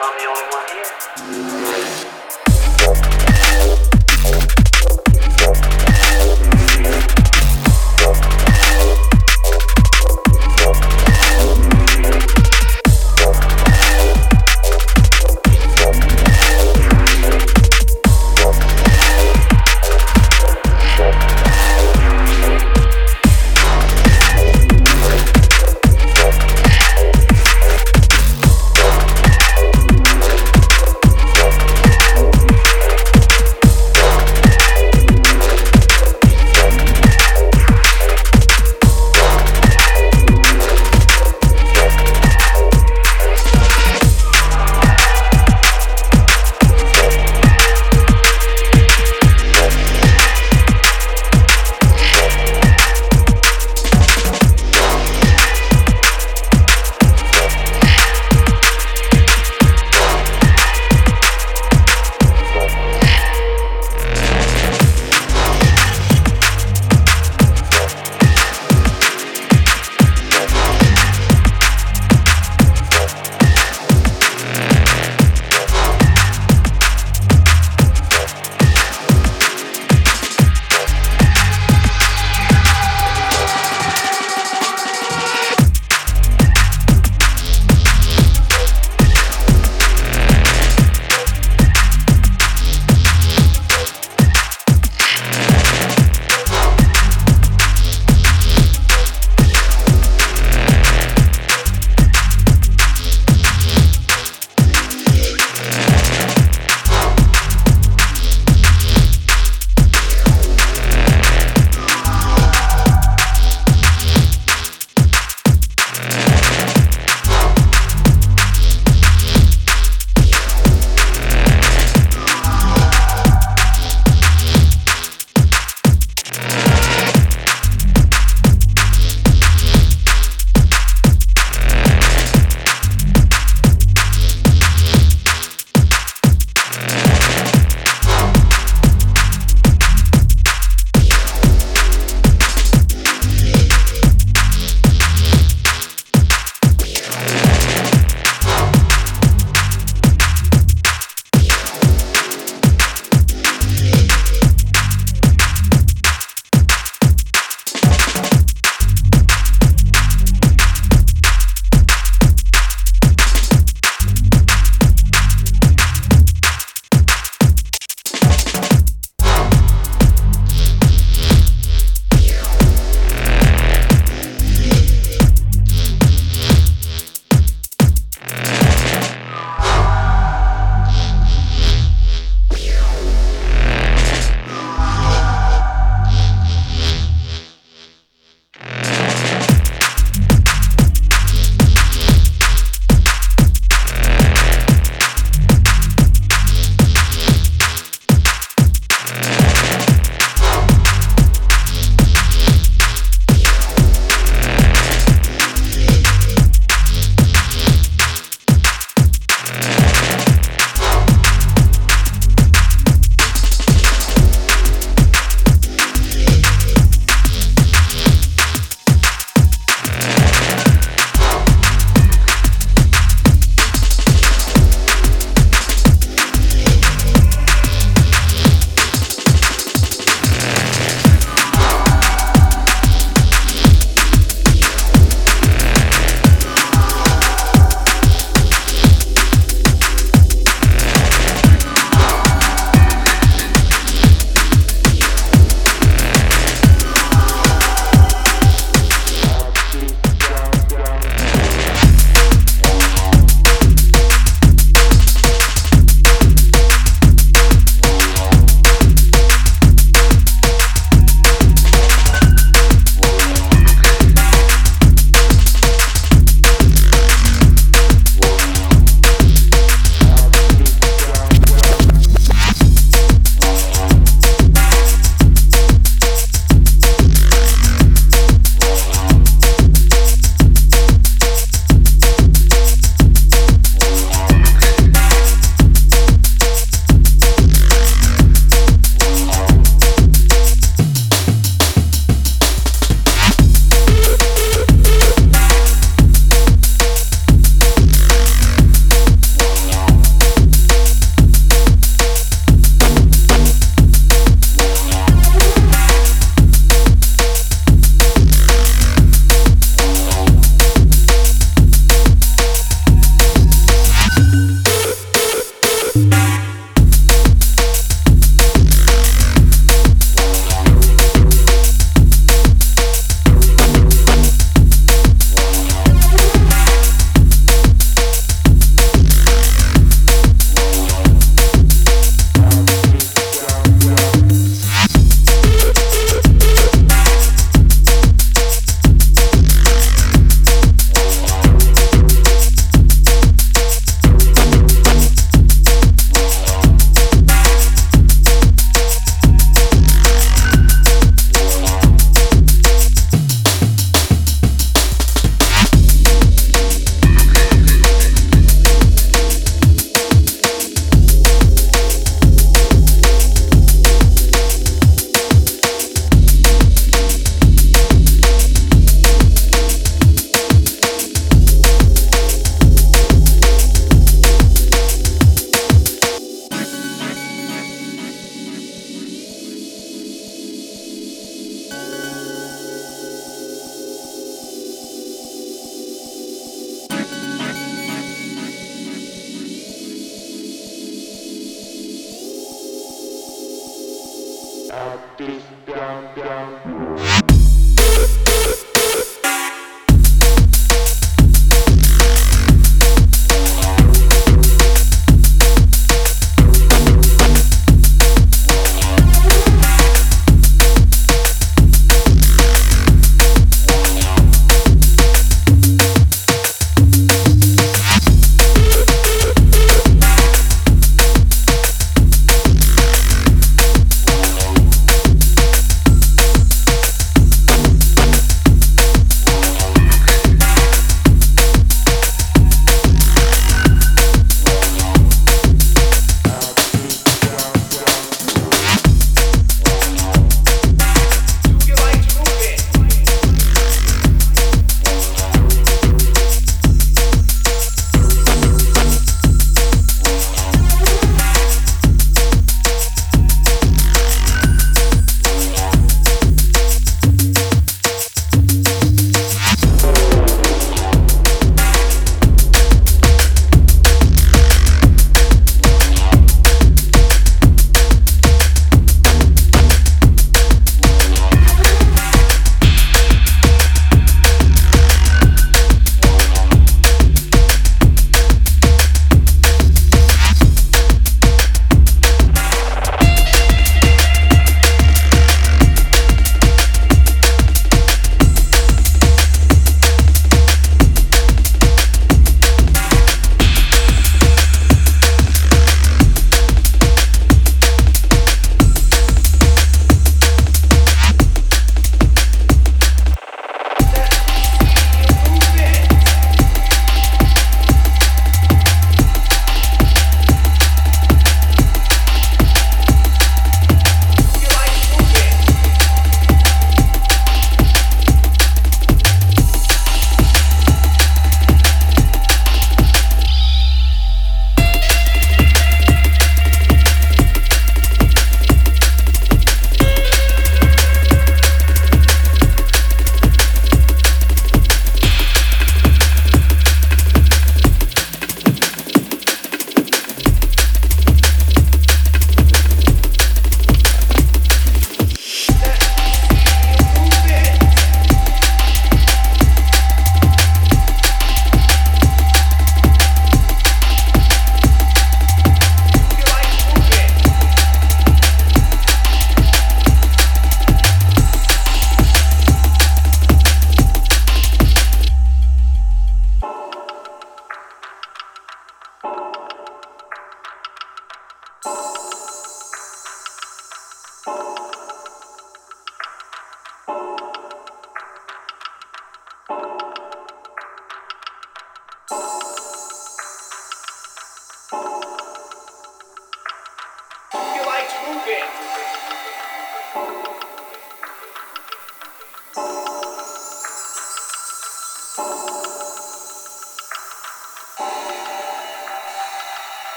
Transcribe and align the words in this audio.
I'm 0.00 0.16
the 0.16 0.26
only 0.26 0.46
one 0.54 0.66
here. 2.04 2.17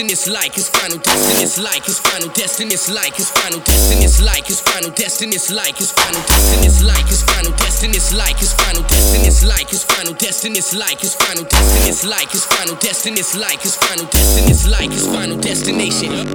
Destiny 0.00 0.12
is 0.12 0.28
like 0.32 0.54
his 0.54 0.68
final 0.70 0.98
destiny 0.98 1.42
is 1.42 1.58
like 1.58 1.84
his 1.84 1.98
final 2.00 2.28
destiny 2.32 2.72
is 2.72 2.88
like 2.88 3.14
his 3.16 3.30
final 3.30 3.60
destiny 3.60 4.04
is 4.04 4.22
like 4.22 4.46
his 4.46 4.60
final 4.62 4.90
destiny 4.92 5.36
is 5.36 5.50
like 5.52 5.76
his 5.76 5.92
final 5.92 6.22
destiny 6.22 6.66
is 6.66 6.82
like 6.82 7.06
his 7.06 7.22
final 7.22 7.52
destiny 7.52 7.96
is 7.98 8.14
like 8.14 8.38
his 8.38 8.54
final 8.54 8.82
destiny 8.82 9.28
is 9.28 9.44
like 9.44 9.68
his 9.68 9.84
final 9.84 10.14
destiny 10.14 10.58
is 10.58 10.72
like 10.74 11.00
his 11.00 11.14
final 11.14 11.44
destiny 11.44 11.90
is 11.90 12.04
like 12.06 12.30
his 12.30 12.46
final 12.46 12.74
destiny 12.76 13.20
is 13.20 13.36
like 13.36 13.60
his 13.60 13.76
final 13.76 14.06
destiny 14.06 14.50
is 14.50 14.66
like 14.66 14.90
his 14.90 15.06
final 15.06 15.36
destination 15.38 16.30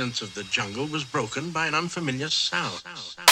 Silence 0.00 0.22
of 0.22 0.34
the 0.34 0.44
jungle 0.44 0.86
was 0.86 1.04
broken 1.04 1.50
by 1.50 1.66
an 1.66 1.74
unfamiliar 1.74 2.30
sound. 2.30 2.82
Unity. 2.86 3.29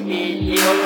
Momuto 0.00 0.79